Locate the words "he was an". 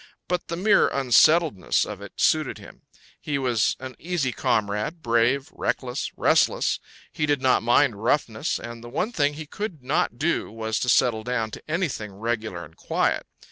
3.19-3.95